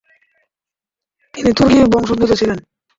তিনি 1.33 1.49
তুর্কি 1.57 1.77
বংশোদ্ভূত 1.93 2.31
ছিলেন। 2.39 2.57